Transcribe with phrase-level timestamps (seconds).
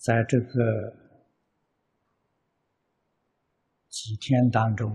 [0.00, 0.96] 在这个
[3.90, 4.90] 几天当中，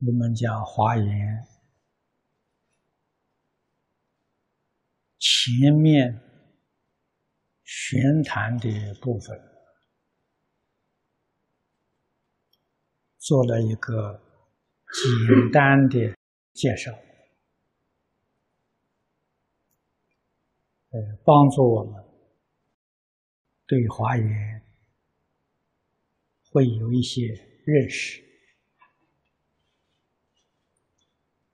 [0.00, 1.06] 我们讲华严
[5.18, 6.20] 前面
[7.62, 8.68] 玄谈的
[9.00, 9.40] 部分，
[13.18, 14.20] 做了一个
[14.92, 16.12] 简单的
[16.52, 16.90] 介绍。
[20.92, 22.04] 呃，帮助我们
[23.66, 24.62] 对华严
[26.50, 27.28] 会有一些
[27.64, 28.20] 认识，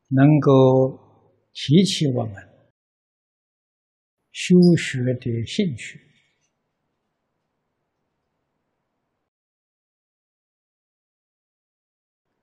[0.09, 0.99] 能够
[1.53, 2.35] 提起我们
[4.33, 6.01] 修学的兴趣。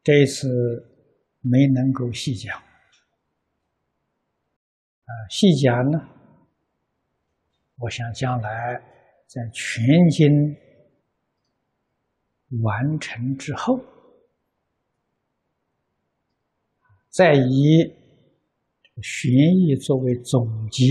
[0.02, 0.94] 这次
[1.42, 2.64] 没能够细讲，啊，
[5.30, 6.15] 细讲呢。
[7.78, 8.82] 我想将来
[9.28, 10.56] 在全经
[12.64, 13.78] 完成之后，
[17.10, 17.84] 再以
[19.02, 20.84] 玄义作为总结，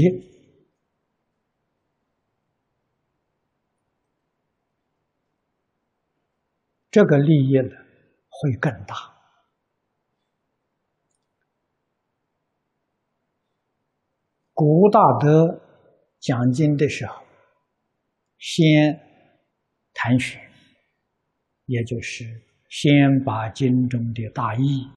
[6.91, 7.77] 这个利益呢
[8.29, 8.95] 会更大。
[14.53, 15.64] 古大德。
[16.25, 17.23] 讲经的时候，
[18.39, 18.99] 先
[19.93, 20.41] 谈学，
[21.67, 22.25] 也就是
[22.71, 24.89] 先把经中的大意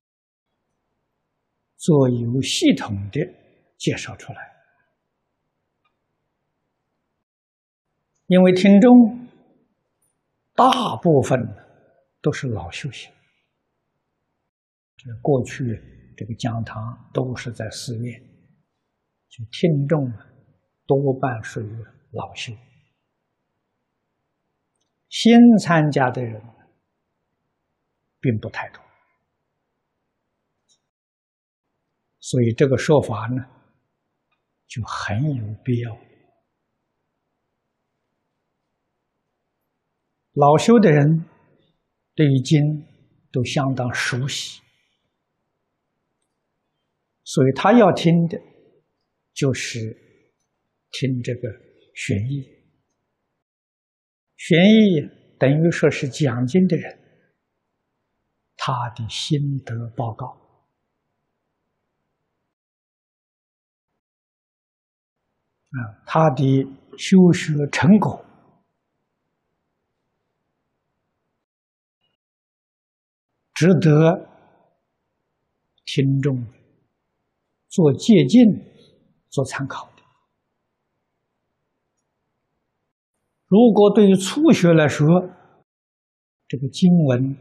[1.75, 3.19] 做有系统的
[3.77, 4.39] 介绍出来。
[8.27, 9.27] 因为听众
[10.55, 11.45] 大部分
[12.21, 13.11] 都是老修行，
[14.95, 18.17] 这过去这个讲堂都是在寺院，
[19.27, 20.09] 就听众。
[20.87, 22.53] 多半属于老修，
[25.09, 26.41] 新参加的人
[28.21, 28.81] 并不太多，
[32.19, 33.45] 所以这个说法呢
[34.65, 35.99] 就很有必要。
[40.31, 41.25] 老修的人
[42.15, 42.87] 对于经
[43.29, 44.61] 都相当熟悉，
[47.25, 48.41] 所以他要听的
[49.33, 50.06] 就是。
[50.91, 51.49] 听这个
[51.93, 52.43] 玄义，
[54.35, 55.01] 玄义
[55.37, 56.97] 等于说是讲经的人，
[58.55, 60.25] 他的心得报告。
[65.69, 66.63] 啊，他的
[66.97, 68.25] 修学成果，
[73.53, 74.29] 值得
[75.85, 76.43] 听众
[77.67, 78.43] 做借鉴、
[79.29, 79.96] 做参考。
[83.47, 85.07] 如果对于初学来说，
[86.49, 87.35] 这个经文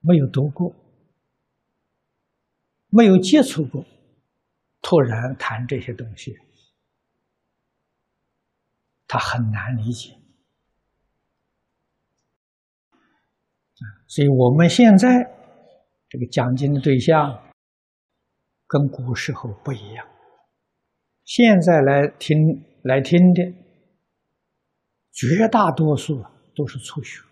[0.00, 0.74] 没有读过，
[2.88, 3.84] 没有接触过，
[4.82, 6.36] 突然谈这些东西，
[9.06, 10.12] 他很难理解。
[14.08, 15.08] 所以我们现在
[16.08, 17.52] 这个讲经的对象
[18.66, 20.04] 跟古时候不一样，
[21.24, 22.36] 现在来听
[22.82, 23.65] 来听的。
[25.16, 26.22] 绝大多数
[26.54, 27.22] 都是初学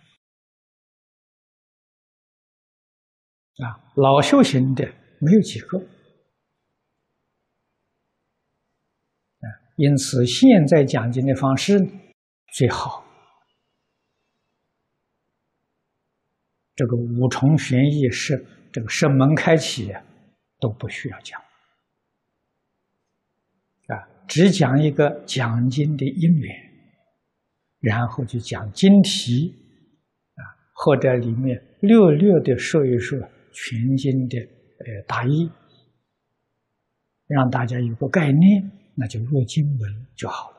[3.62, 5.78] 啊，老修行的没有几个
[9.40, 9.46] 啊。
[9.76, 11.78] 因此，现在讲经的方式
[12.54, 13.04] 最好，
[16.74, 19.94] 这个五重玄义是这个圣门开启
[20.58, 21.38] 都不需要讲
[23.88, 26.63] 啊，只讲一个讲经的因缘。
[27.84, 29.54] 然后就讲经题，
[30.36, 30.40] 啊，
[30.72, 33.18] 或者里面略略的说一说
[33.52, 35.50] 全经的呃大意，
[37.26, 40.56] 让大家有个概念，那就入经文就好了。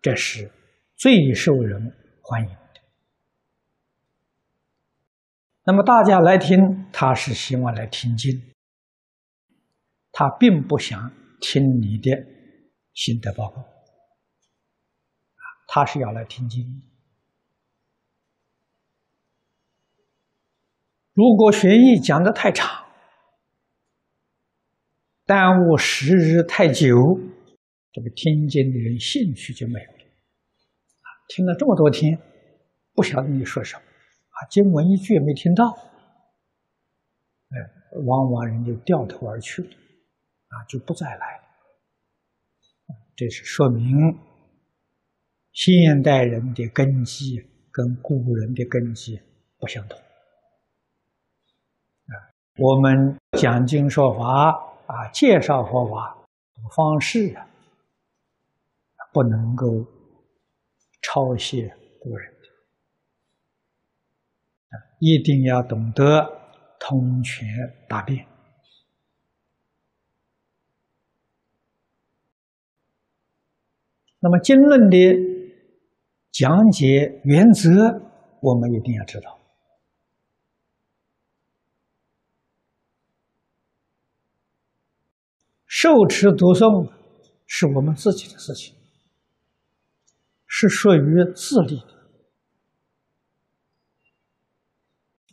[0.00, 0.48] 这是
[0.94, 1.92] 最受人
[2.22, 2.80] 欢迎的。
[5.64, 8.40] 那么大家来听，他是希望来听经，
[10.12, 11.10] 他并不想
[11.40, 12.10] 听你的
[12.92, 13.73] 心得报告。
[15.74, 16.82] 他是要来听经。
[21.12, 22.86] 如果学艺讲的太长，
[25.26, 27.18] 耽误时日太久，
[27.90, 29.98] 这个听经的人兴趣就没有了。
[31.26, 32.16] 听了这么多天，
[32.92, 35.72] 不晓得你说什么，啊，经文一句也没听到，
[37.48, 37.58] 哎，
[38.06, 39.70] 往往人就掉头而去了，
[40.50, 41.44] 啊，就不再来了。
[43.16, 44.16] 这是说明
[45.54, 47.40] 现代人的根基
[47.70, 49.18] 跟古人的根基
[49.56, 49.96] 不相同。
[52.08, 52.12] 啊，
[52.58, 54.50] 我们讲经说法
[54.86, 56.18] 啊，介绍佛法
[56.76, 57.46] 方式啊，
[59.12, 59.86] 不能够
[61.00, 62.34] 抄袭古人，
[64.98, 66.28] 一定要懂得
[66.80, 67.46] 通权
[67.88, 68.26] 达变。
[74.18, 74.96] 那么经论的
[76.34, 77.70] 讲解原则，
[78.40, 79.38] 我们一定要知道。
[85.64, 86.90] 受持读诵
[87.46, 88.74] 是我们自己的事情，
[90.48, 91.94] 是属于自利的。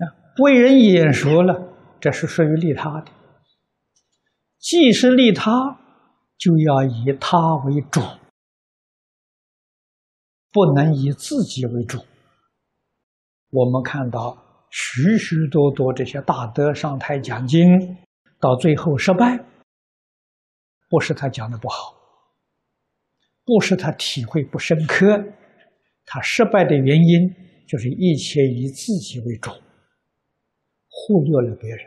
[0.06, 0.14] 啊，
[0.44, 3.12] 为人演说了，这是属于利他的。
[4.60, 5.80] 既是利他，
[6.38, 8.02] 就要以他为主。
[10.52, 12.00] 不能以自己为主。
[13.50, 17.98] 我们看到许许多多这些大德上台讲经，
[18.40, 19.38] 到最后失败，
[20.90, 21.94] 不是他讲的不好，
[23.44, 25.06] 不是他体会不深刻，
[26.06, 27.30] 他失败的原因
[27.68, 29.52] 就是一切以自己为主，
[30.90, 31.86] 忽略了别人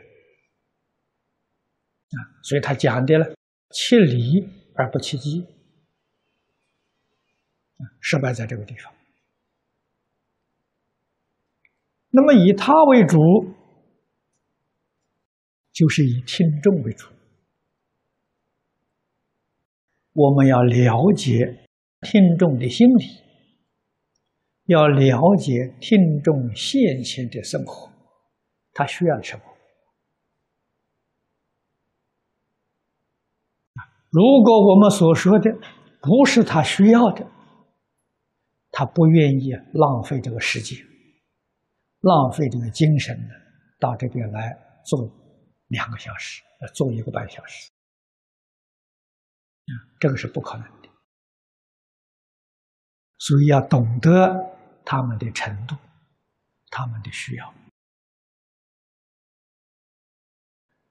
[2.09, 3.35] 啊，所以他讲的了，
[3.71, 5.45] 切理而不切机。
[7.99, 8.93] 失败在这个地方。
[12.09, 13.17] 那么以他为主，
[15.73, 17.07] 就是以听众为主。
[20.13, 21.67] 我们要了解
[22.01, 23.05] 听众的心理，
[24.65, 27.91] 要了解听众现前的生活，
[28.71, 29.43] 他需要什么？
[34.09, 35.51] 如果我们所说的
[36.01, 37.29] 不是他需要的，
[38.77, 40.77] 他不愿意浪费这个时间，
[42.01, 43.33] 浪费这个精神呢，
[43.79, 44.51] 到这边来
[44.85, 45.09] 做
[45.67, 46.43] 两个小时，
[46.73, 47.71] 做一个半小时，
[49.67, 50.89] 啊，这个是不可能的。
[53.17, 54.11] 所以要懂得
[54.83, 55.77] 他们的程度，
[56.69, 57.53] 他们的需要。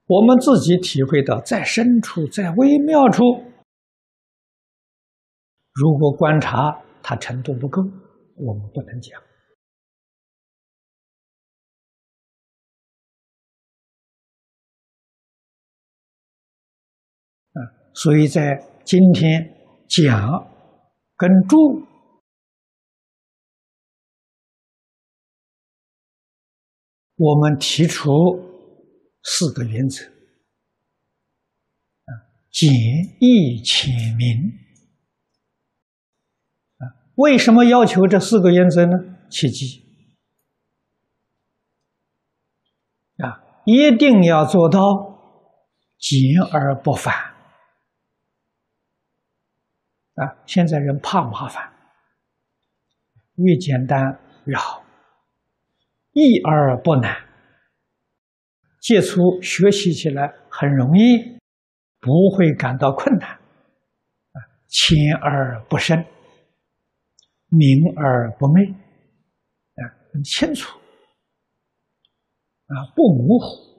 [0.06, 3.22] 我们自己体会到，在深处，在微妙处，
[5.74, 6.80] 如果观察。
[7.06, 7.82] 他程度不够，
[8.34, 9.20] 我们不能讲。
[17.52, 17.60] 啊，
[17.92, 18.56] 所以在
[18.86, 19.54] 今天
[19.86, 20.50] 讲
[21.18, 21.86] 跟注，
[27.16, 28.00] 我们提出
[29.22, 30.06] 四个原则：
[32.06, 32.10] 啊，
[32.50, 32.72] 简
[33.20, 34.63] 易浅明。
[37.16, 38.92] 为什么要求这四个原则呢？
[39.30, 39.82] 切记
[43.18, 44.78] 啊，一定要做到
[45.98, 46.18] 简
[46.52, 47.14] 而不繁
[50.14, 50.36] 啊！
[50.46, 51.72] 现在人怕麻烦，
[53.36, 54.84] 越简单越好，
[56.12, 57.28] 易而不难，
[58.80, 61.38] 接触学习起来很容易，
[62.00, 64.36] 不会感到困难啊，
[64.68, 66.04] 浅而不深。
[67.56, 69.82] 明而不昧，啊，
[70.12, 70.78] 很清楚，
[72.66, 73.74] 啊，不模糊。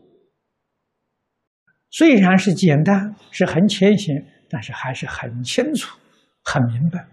[1.90, 4.16] 虽然是简单，是很浅显，
[4.50, 5.98] 但是还是很清楚、
[6.44, 7.08] 很明白。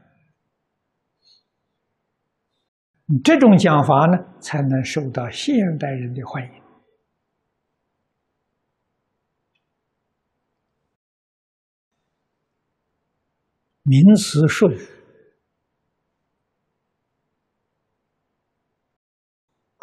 [3.23, 6.63] 这种讲法呢，才能受到现代人的欢迎。
[13.85, 15.02] 名词术语。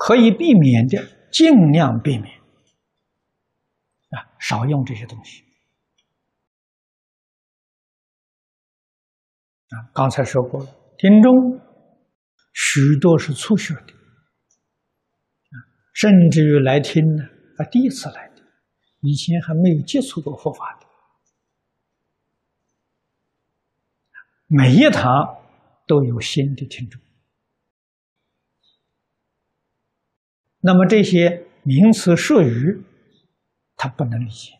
[0.10, 2.36] 可以避免的，尽量避免
[4.10, 5.44] 啊，少用这些东西
[9.70, 9.86] 啊。
[9.94, 11.62] 刚才说过了，听众
[12.54, 13.94] 许多是初学的
[15.51, 15.56] 啊，
[15.94, 17.24] 甚至于来听呢，
[17.60, 18.42] 啊，第一次来的，
[19.01, 20.88] 以前还没有接触过佛法的，
[24.48, 25.08] 每一堂
[25.86, 27.00] 都有新的听众。
[30.62, 32.84] 那么这些名词术语，
[33.75, 34.54] 他不能理解。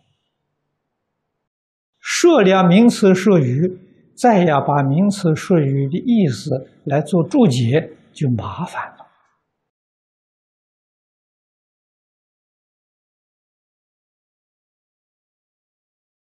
[2.00, 3.78] 说了名词术语，
[4.16, 8.98] 再要把名词术语的意思来做注解，就麻烦了。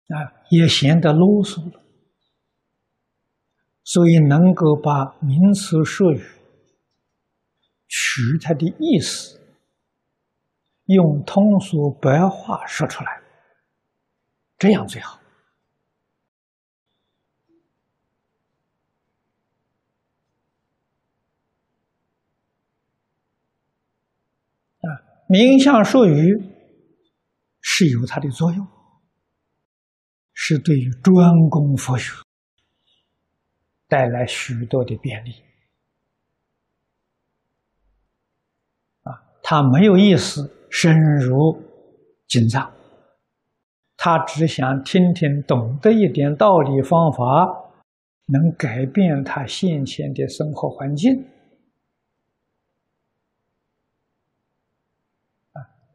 [0.08, 1.84] 啊，也显得啰嗦了。
[3.84, 6.22] 所以能够把名词术语
[7.88, 9.40] 取它的意思，
[10.88, 13.22] 用通俗白话说出来，
[14.58, 15.20] 这样最好。
[24.80, 24.88] 啊，
[25.28, 26.42] 名相术语
[27.60, 28.66] 是有它的作用，
[30.34, 32.14] 是对于专攻佛学
[33.90, 35.44] 带来许多的便利。
[39.04, 39.12] 啊，
[39.44, 41.60] 他没有意思深入
[42.28, 42.72] 经藏，
[43.96, 47.74] 他只想听听懂得一点道理方法，
[48.28, 51.28] 能改变他现前的生活环境。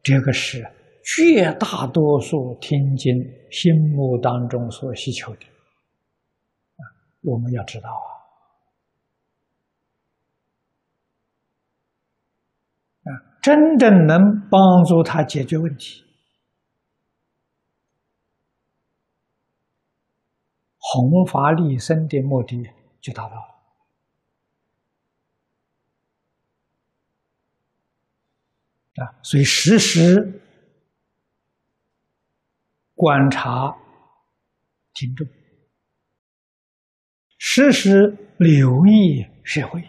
[0.01, 0.69] 这个是
[1.15, 3.15] 绝大多数听经
[3.49, 5.45] 心目当中所需求的
[6.75, 6.83] 啊，
[7.21, 7.89] 我们要知道
[13.03, 14.17] 啊，啊，真正能
[14.49, 16.05] 帮助他解决问题，
[20.77, 22.63] 弘法利生的目的
[23.01, 23.53] 就达到了。
[29.03, 30.41] 啊，所以时时
[32.95, 33.75] 观察
[34.93, 35.27] 听众，
[37.37, 39.83] 时时留意社会，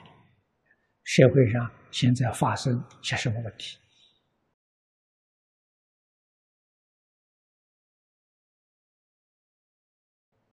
[1.04, 3.78] 社会上现在发生些什么问题？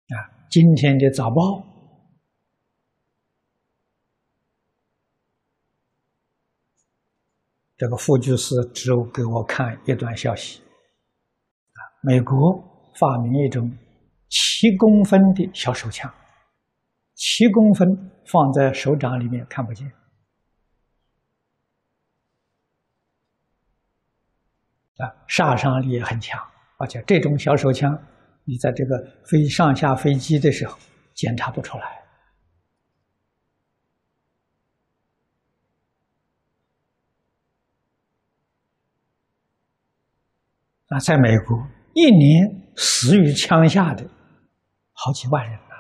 [0.10, 0.20] 啊，
[0.52, 1.66] 今天的早报。
[7.78, 13.72] 这个副居士只有给我看一段消息，啊，美国发明一种
[14.28, 16.14] 七公分的小手枪，
[17.14, 17.88] 七公分
[18.26, 19.90] 放在手掌里面看不见，
[25.00, 26.38] 啊，杀伤力也很强，
[26.78, 27.98] 而且这种小手枪，
[28.44, 30.78] 你在这个飞上下飞机的时候
[31.14, 31.86] 检查不出来。
[40.90, 44.04] 啊，在美国，一年死于枪下的
[44.92, 45.76] 好几万人呐，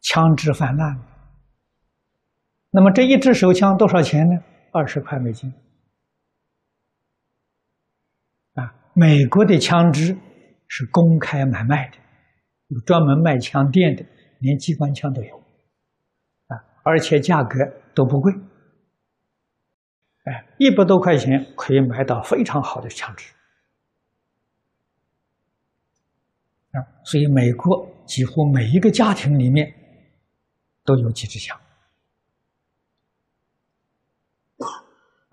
[0.00, 1.13] 枪支泛滥。
[2.76, 4.36] 那么这一支手枪多少钱呢？
[4.72, 5.48] 二十块美金。
[8.54, 10.18] 啊，美国的枪支
[10.66, 11.98] 是公开买卖的，
[12.66, 14.04] 有专门卖枪店的，
[14.40, 15.36] 连机关枪都有。
[16.48, 17.60] 啊而且价格
[17.94, 18.32] 都不贵，
[20.24, 23.32] 哎，一百多块钱可以买到非常好的枪支
[26.72, 26.82] 啊！
[27.04, 29.72] 所以美国几乎每一个家庭里面
[30.84, 31.56] 都有几支枪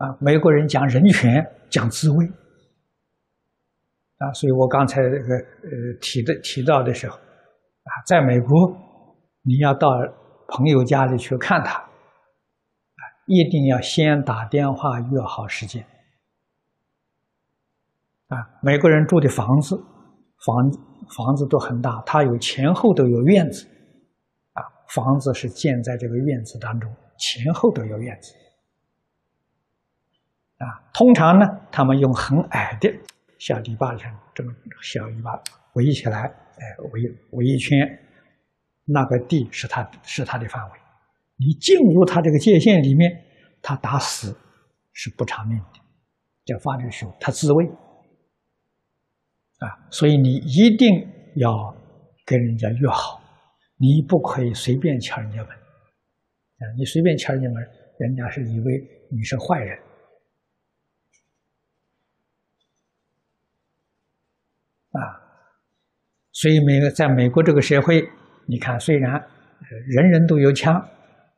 [0.01, 0.17] 啊！
[0.20, 2.25] 美国人讲人权，讲自卫
[4.17, 4.34] 啊！
[4.34, 8.50] 所以我刚才这个呃提的提到的时候啊，在美国
[9.43, 9.88] 你要到。
[10.53, 15.81] 朋友家里去看他，啊，一定要先打电话约好时间。
[18.27, 19.77] 啊，美国人住的房子，
[20.46, 20.70] 房
[21.15, 23.65] 房子都很大，他有前后都有院子，
[24.51, 28.34] 啊，房子是建在这个院子当中，前后都有院子。
[30.61, 32.93] 啊，通常呢，他们用很矮的
[33.39, 34.53] 小篱笆墙，这么
[34.83, 35.41] 小篱笆
[35.73, 37.01] 围起来，哎，围
[37.31, 37.79] 围一圈。
[38.85, 40.79] 那个地是他是他的范围，
[41.37, 43.11] 你进入他这个界限里面，
[43.61, 44.35] 他打死
[44.91, 45.79] 是不偿命的，
[46.45, 47.65] 叫法律学，他自卫
[49.59, 51.73] 啊，所以你一定要
[52.25, 53.21] 跟人家约好，
[53.77, 57.63] 你不可以随便敲人家门啊，你随便敲人家门，
[57.99, 59.79] 人家是以为你是坏人
[64.91, 65.00] 啊，
[66.31, 68.10] 所以美在美国这个社会。
[68.48, 69.13] 你看，虽然
[69.88, 70.89] 人人都有枪，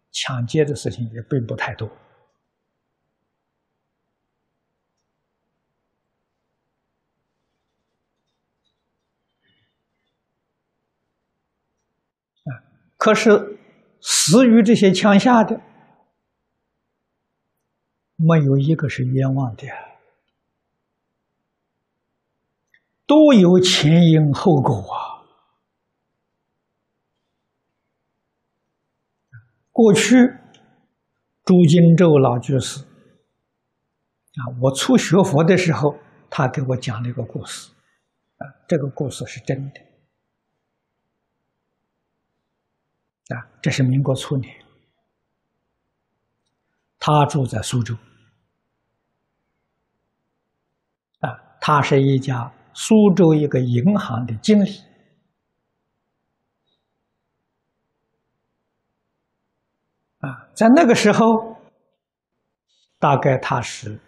[0.09, 1.85] 抢劫的事情也并不太多。
[12.45, 12.49] 啊，
[12.97, 13.59] 可是
[14.01, 15.61] 死于这些枪下的，
[18.15, 19.67] 没有一个是冤枉的，
[23.05, 25.13] 都有前因后果啊。
[29.71, 30.15] 过去，
[31.43, 35.95] 朱金洲老居士啊，我初学佛的时候，
[36.29, 37.71] 他给我讲了一个故事，
[38.37, 39.81] 啊，这个故事是真的，
[43.35, 44.63] 啊，这是民国初年，
[46.99, 47.95] 他住在苏州，
[51.19, 54.79] 啊，他是一家苏州一个银行的经理，
[60.19, 61.55] 啊，在那个时候，
[62.99, 63.99] 大概他是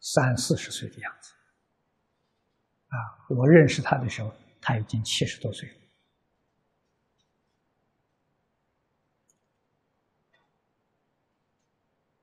[0.00, 1.32] 三四十岁的样子。
[2.88, 2.96] 啊，
[3.30, 5.74] 我认识他的时候，他已经七十多岁了。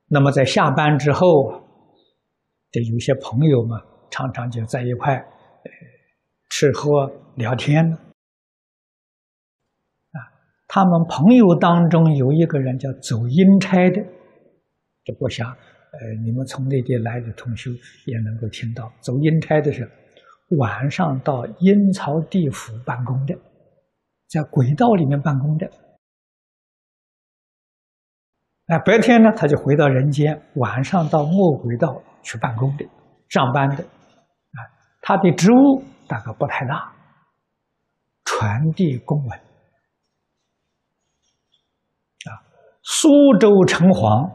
[0.06, 1.66] 那么在下班之后，
[2.70, 5.16] 这有些朋友们，常常就在一块
[6.48, 7.96] 吃喝聊天呢。
[10.12, 10.18] 啊，
[10.68, 14.02] 他们朋友当中有一个人叫走阴差的，
[15.04, 17.70] 这我想，呃，你们从内地来的同学
[18.06, 19.90] 也能够听到，走阴差的是。
[20.58, 23.34] 晚上到阴曹地府办公的，
[24.28, 25.68] 在轨道里面办公的。
[28.66, 32.86] 哎，白天呢他就回到人间，晚上到末轨道去办公的、
[33.30, 33.84] 上班的。
[35.06, 36.90] 他的职务大概不太大，
[38.24, 39.38] 传递公文。
[42.24, 42.40] 啊，
[42.82, 44.32] 苏州城隍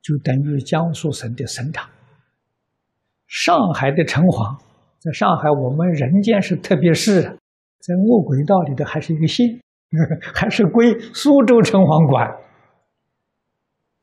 [0.00, 1.90] 就等于江苏省的省长，
[3.26, 4.56] 上海的城隍。
[5.00, 9.60] 在上海，我们人间是特别市，在卧轨道里头还是一个县，
[10.32, 12.30] 还是归苏州城隍管。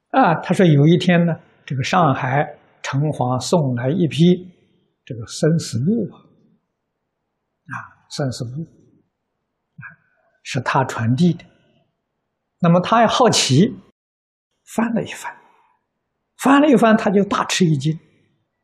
[0.10, 1.34] 啊，他说有一天呢，
[1.66, 4.52] 这个上海城隍送来一批
[5.10, 7.74] 这个生死簿啊，
[8.12, 9.82] 生死簿啊，
[10.44, 11.44] 是他传递的。
[12.60, 13.74] 那么他也好奇，
[14.76, 15.36] 翻了一翻，
[16.38, 17.98] 翻了一翻，他就大吃一惊，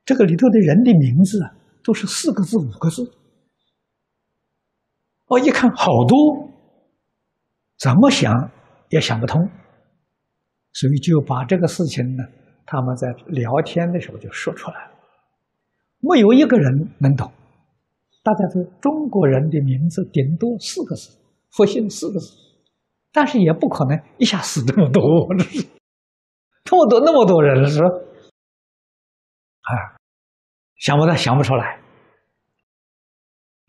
[0.05, 1.55] 这个里头的人的名字啊。
[1.83, 3.03] 都是四个字、五个字，
[5.25, 6.49] 哦，一看好多，
[7.77, 8.33] 怎么想
[8.89, 9.47] 也想不通，
[10.73, 12.23] 所以就把这个事情呢，
[12.65, 14.94] 他们在聊天的时候就说出来了。
[16.07, 17.31] 没有一个人能懂，
[18.21, 21.17] 大家说中国人的名字顶多四个字，
[21.51, 22.31] 复姓四个字，
[23.11, 25.01] 但是也不可能一下死这么多，
[26.63, 27.87] 这么多那么多人是吧？
[29.61, 29.97] 啊。
[30.77, 31.79] 想不到，想不出来。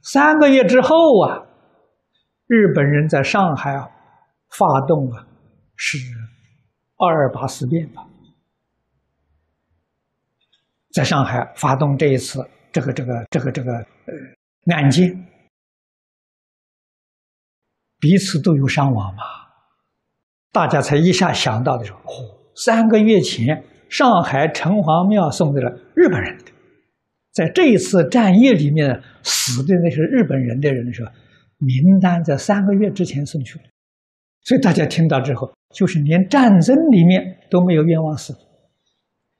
[0.02, 1.46] 三个月之后啊，
[2.48, 3.88] 日本人在上海啊
[4.50, 5.26] 发动啊，
[5.76, 5.98] 是
[6.96, 8.06] 二二八事变吧？
[10.96, 15.14] 在上海发动这一次这个这个这个这个呃案件，
[18.00, 19.22] 彼此都有伤亡嘛？
[20.52, 22.00] 大家才一下想到的时候，
[22.54, 26.44] 三个月前上海城隍庙送给了日本人的。
[27.30, 31.06] 在这一次战役里面死的那些日本人的人说，
[31.58, 33.64] 名单在三个月之前送去了，
[34.44, 38.34] 所以大家听到之后，就是连战争里面都没有冤枉死，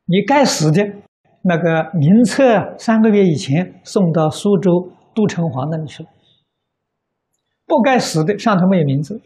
[0.04, 0.86] 你该死的
[1.48, 6.08] 那个名册三个月以前送到苏州都城隍那里去了，
[7.66, 9.20] 不该死的上头没有名字，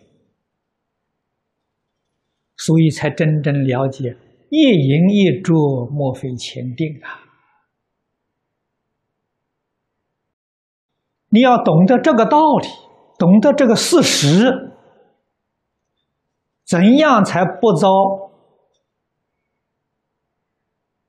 [2.59, 4.19] 所以才真正了解
[4.51, 7.25] 一饮一啄，莫非前定啊。
[11.31, 12.69] 你要懂得这个道理，
[13.19, 14.75] 懂得这个事实，
[16.67, 17.89] 怎样才不遭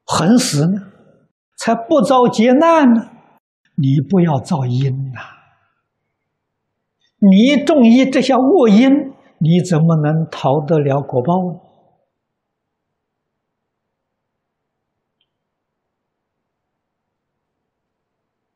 [0.06, 0.91] 横死呢？
[1.64, 3.12] 才不遭劫难呢？
[3.76, 5.20] 你不要造因呐！
[7.20, 11.60] 你种一这些恶因，你怎么能逃得了果报呢？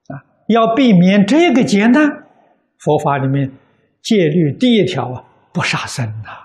[0.07, 2.25] 啊要避免这个劫难，
[2.79, 3.51] 佛法里面
[4.01, 6.44] 戒律第一条啊，不杀生呐，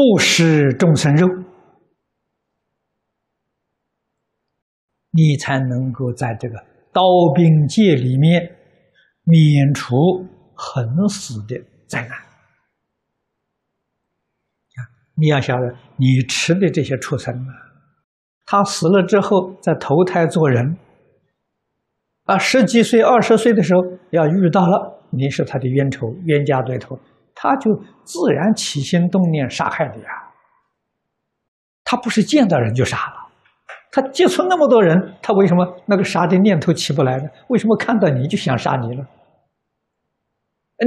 [0.00, 1.28] 不食众生肉，
[5.10, 6.56] 你才能够在这个
[6.90, 7.02] 刀
[7.34, 8.56] 兵界里面
[9.24, 9.94] 免除
[10.54, 12.18] 横死的灾难。
[15.16, 17.52] 你要晓得，你吃的这些畜生啊。
[18.46, 20.78] 他死了之后再投胎做人，
[22.24, 23.82] 啊，十几岁、二十岁的时候
[24.12, 26.98] 要遇到了你是他的冤仇、冤家对头，
[27.42, 27.74] 他就
[28.04, 30.12] 自然起心动念杀害你啊。
[31.82, 33.32] 他不是见到人就杀了，
[33.90, 37.30] 他接触那么多人，他为什么那个杀的念头起不来呢？
[37.48, 39.08] 为什么看到你就想杀你了？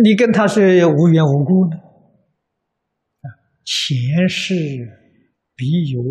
[0.04, 1.78] 你跟他是无缘无故呢？
[1.78, 3.26] 啊，
[3.66, 4.54] 前世
[5.56, 6.02] 必有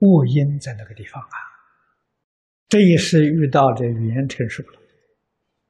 [0.00, 1.36] 恶因在那个地方啊。
[2.68, 4.78] 这一世遇到的语言成熟了，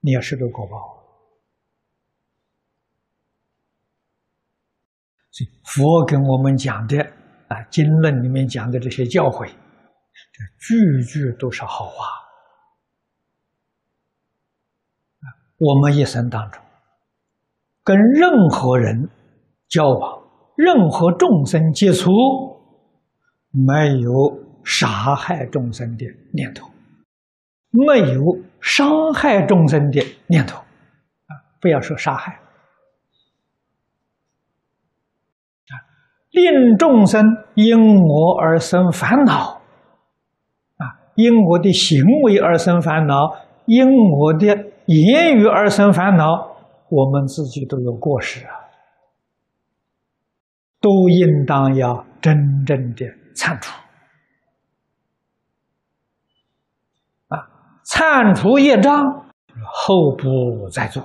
[0.00, 0.97] 你要受个果报。
[5.38, 7.00] 所以佛跟我们讲的
[7.46, 12.06] 啊，经论里面讲的这些教诲，这句句都是好话。
[15.58, 16.60] 我们一生当中，
[17.84, 19.08] 跟任何人
[19.68, 20.22] 交往，
[20.56, 22.10] 任何众生接触，
[23.50, 24.10] 没有
[24.64, 26.68] 杀害众生的念头，
[27.70, 28.22] 没有
[28.60, 32.40] 伤害众生的念头，啊，不要说杀害，
[36.38, 37.24] 令众生
[37.54, 39.60] 因我而生烦恼，
[40.76, 44.72] 啊，因我的行为而生烦恼，因我的。
[44.88, 46.56] 言语而生烦恼，
[46.88, 48.52] 我们自己都有过失啊，
[50.80, 53.04] 都应当要真正的
[53.36, 53.70] 铲除
[57.28, 57.50] 啊！
[57.84, 59.26] 铲除业障，
[59.62, 61.02] 后不再做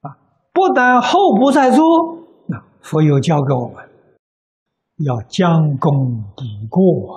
[0.00, 0.18] 啊！
[0.52, 1.84] 不但后不再做，
[2.46, 3.88] 那佛又教给我们，
[4.98, 5.90] 要将功
[6.36, 7.16] 补过啊。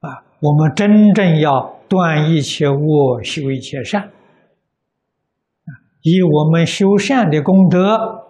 [0.00, 4.10] 啊，我们真正要断一切恶，修一切善，
[6.02, 8.26] 以我们修善的功德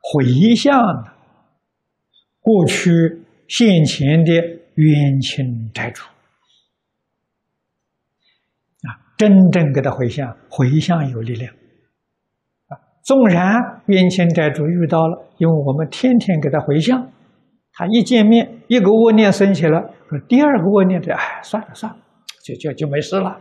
[0.00, 0.80] 回向
[2.40, 2.90] 过去
[3.46, 4.32] 现前的
[4.76, 6.02] 冤亲债主，
[8.88, 11.54] 啊，真正给他回向，回向有力量，
[12.66, 13.54] 啊，纵然
[13.86, 17.08] 冤亲债主遇到了，因为我们天天给他回向。
[17.72, 21.98] 他一见面，一个恶念升起了，说第二个恶念的，哎，算了算了，
[22.44, 23.38] 就就就没事了。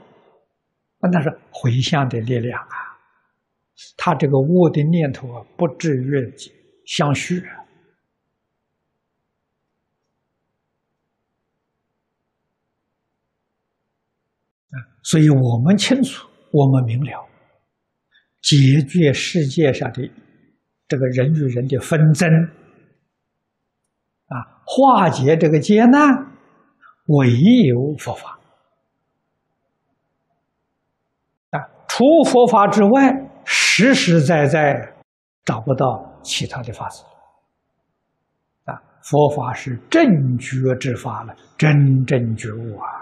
[1.12, 2.78] 那是回向的力量啊，
[3.98, 6.32] 他这个恶的念头啊，不至于
[6.86, 7.61] 相续啊。
[14.72, 17.28] 啊所以我们清楚，我们明了，
[18.42, 18.56] 解
[18.88, 20.10] 决世界上的
[20.88, 22.30] 这个人与人的纷争。
[24.28, 26.02] 啊，化解这个劫难，
[27.08, 27.30] 唯
[27.68, 28.40] 有佛法。
[31.50, 33.12] 啊，除佛法之外，
[33.44, 34.94] 实实在在
[35.44, 37.04] 找不到其他的法子。
[38.64, 43.01] 啊，佛法是正觉之法了，真正觉悟啊！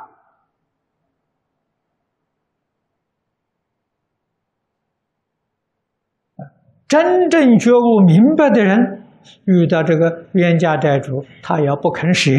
[6.90, 8.98] 真正觉悟明白的人。
[9.46, 12.32] 遇到这个冤家债主，他要不肯舍，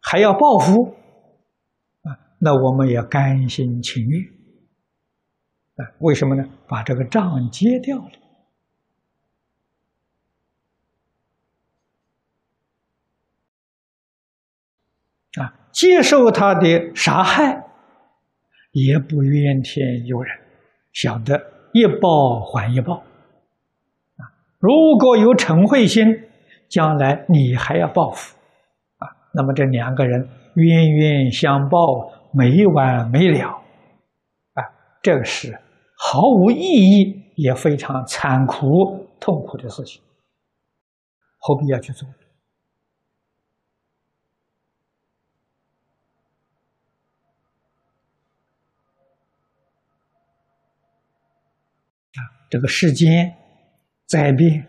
[0.00, 0.94] 还要报复，
[2.02, 4.22] 啊，那我们也甘心情愿，
[5.74, 6.44] 啊，为什么呢？
[6.68, 8.10] 把这个账结掉了，
[15.42, 17.66] 啊，接受他的杀害，
[18.70, 20.38] 也不怨天尤人，
[20.92, 23.02] 晓得一报还一报。
[24.60, 26.04] 如果有嗔恚心，
[26.68, 28.36] 将来你还要报复，
[28.98, 31.78] 啊，那么这两个人冤冤相报，
[32.34, 33.48] 没完没了，
[34.52, 34.62] 啊，
[35.02, 35.58] 这个是
[35.96, 40.02] 毫无意义，也非常残酷、痛苦的事情，
[41.38, 42.06] 何必要去做？
[52.16, 52.20] 啊，
[52.50, 53.34] 这个世间。
[54.10, 54.66] 灾变，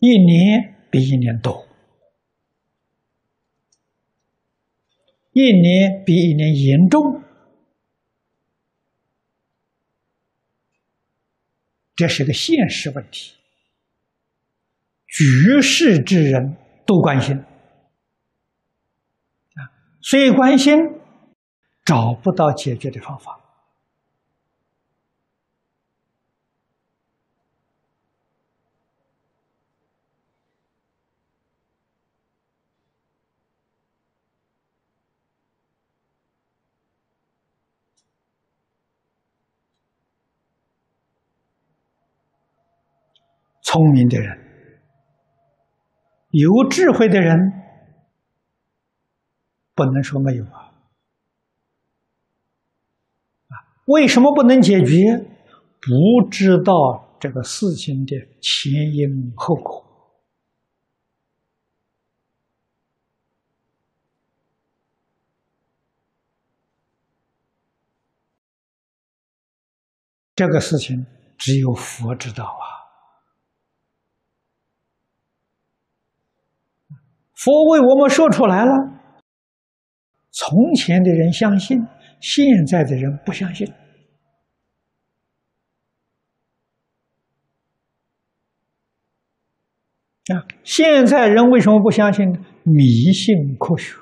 [0.00, 1.64] 一年比一年多，
[5.30, 7.22] 一年比一年严重，
[11.94, 13.34] 这是个现实问题，
[15.06, 17.36] 举世之人都关心，
[19.54, 19.70] 啊，
[20.02, 20.74] 虽关心，
[21.84, 23.44] 找不到解决的方法。
[43.70, 44.34] 聪明的人
[46.30, 47.36] 有智慧的人
[49.74, 50.72] 不能说没有啊。
[53.48, 53.52] 啊
[53.84, 54.96] 为什么不能解决？
[55.82, 59.84] 不知道这个事情的前因后果。
[70.34, 71.04] 这个事情
[71.36, 72.77] 只有佛知道啊。
[77.38, 78.72] 佛为我们说出来了，
[80.32, 81.86] 从前的人相信，
[82.20, 83.66] 现在的人不相信。
[90.34, 92.38] 啊，现在人为什么不相信呢？
[92.64, 93.96] 迷信科学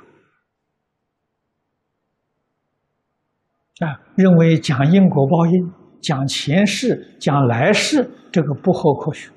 [3.84, 9.30] 啊，认为讲因果报应、讲前世、讲来世，这个不合科学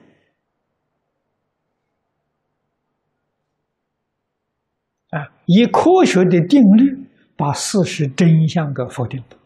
[5.11, 9.37] 啊，以科学的定律把事实真相给否定了。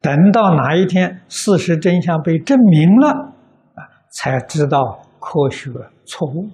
[0.00, 3.34] 等到哪一天事实真相被证明了，
[3.76, 5.70] 啊，才知道科学
[6.04, 6.50] 错误，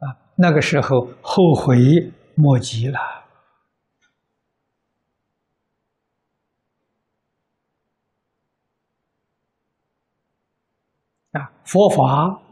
[0.00, 1.78] 啊，那个时候后悔
[2.34, 2.98] 莫及了，
[11.32, 12.42] 啊，佛法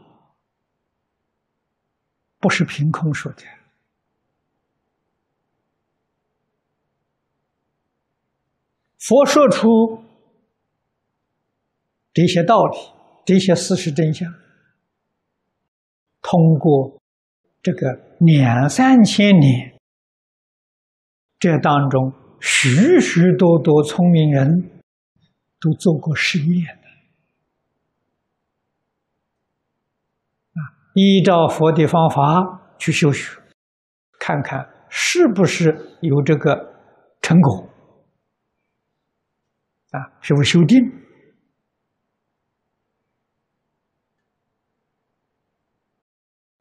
[2.39, 3.43] 不是凭空说的。
[8.97, 9.67] 佛说出
[12.13, 12.77] 这些道理，
[13.25, 14.31] 这些事实真相，
[16.21, 17.01] 通过
[17.63, 19.79] 这个两三千年，
[21.39, 24.81] 这当中许许多多聪明人
[25.59, 26.87] 都做过实验的，
[30.53, 33.39] 啊，依照佛的方法去修学，
[34.19, 36.73] 看看是不是有这个
[37.21, 37.69] 成果。
[39.91, 40.77] 啊，是不是修定？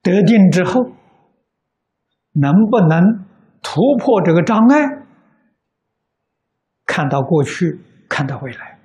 [0.03, 0.85] 得定之后，
[2.33, 3.27] 能不能
[3.63, 5.05] 突破这个障碍？
[6.87, 8.79] 看到过去，看到未来，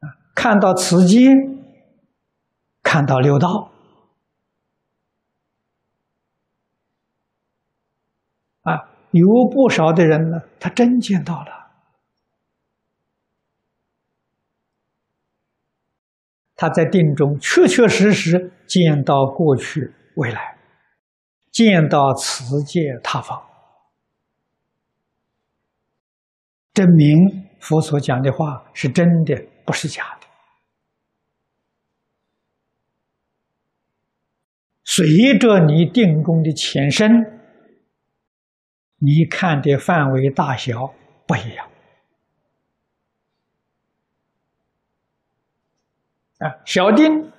[0.00, 1.34] 啊，看到此间，
[2.94, 3.72] 看到六道，
[8.62, 11.72] 啊，有不少的人呢，他真见到了。
[16.54, 20.56] 他在定中确确实实见到过去、未来，
[21.50, 23.42] 见到此界他方，
[26.72, 29.34] 证明佛所讲的话是真的，
[29.66, 30.23] 不是假的。
[34.96, 37.10] 随着你定功的浅深，
[38.98, 40.94] 你看的范围大小
[41.26, 41.66] 不一样。
[46.38, 47.32] 啊，小定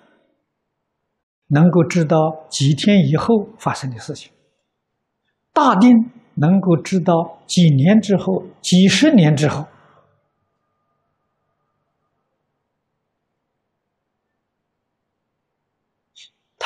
[1.48, 4.34] 能够知道几天以后发生的事情，
[5.54, 9.66] 大定能够知道几年之后、几十年之后，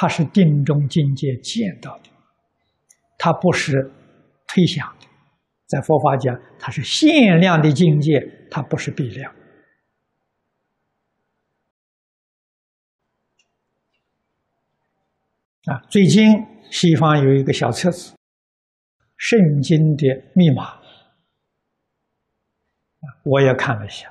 [0.01, 2.09] 它是定中境界见到的，
[3.17, 3.91] 它不是
[4.47, 5.05] 推想的。
[5.65, 8.17] 在佛法讲，它是限量的境界，
[8.49, 9.29] 它不是必量。
[15.65, 18.13] 啊，最近西方有一个小册子，
[19.17, 20.77] 《圣经的密码》，
[23.25, 24.09] 我也看了一下，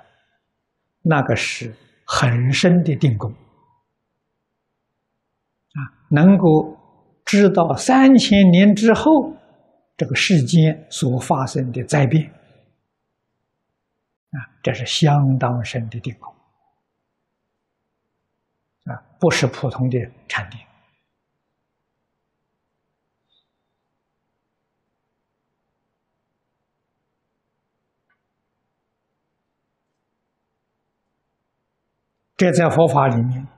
[1.01, 1.74] 那个是
[2.05, 3.35] 很深的定功，
[6.11, 6.77] 能够
[7.25, 9.33] 知道三千年之后
[9.97, 12.25] 这个世间所发生的灾变，
[14.31, 16.35] 啊，这是相当深的定功，
[18.85, 20.61] 啊，不是普通的禅定。
[32.37, 33.49] 这在佛法里面，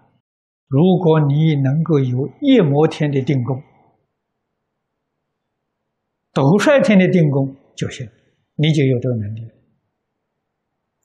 [0.70, 3.60] 如果你能够有夜摩天的定功、
[6.32, 8.08] 斗率天的定功就行，
[8.54, 9.42] 你就有这个能力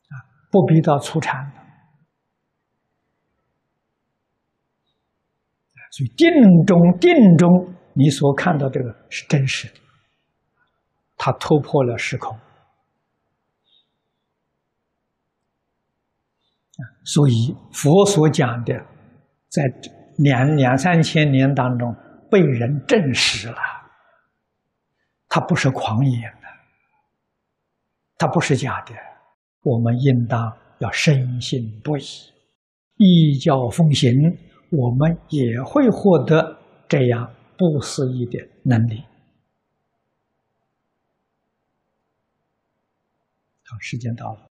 [0.10, 0.14] 啊，
[0.52, 1.52] 不必到出禅
[5.90, 6.28] 所以定
[6.68, 9.80] 中定中，你所看到这个是真实的，
[11.18, 12.38] 它突破了时空。
[17.04, 18.86] 所以佛所讲的，
[19.56, 19.64] 在
[20.18, 21.96] 两两三千年当中
[22.30, 23.58] 被人证实了，
[25.30, 26.48] 它不是狂言的，
[28.18, 28.94] 它不是假的，
[29.62, 32.04] 我们应当要深信不疑，
[32.98, 34.12] 依教奉行，
[34.72, 36.58] 我们也会获得
[36.90, 39.02] 这样不思议的能力。
[43.64, 44.55] 好，时间到了。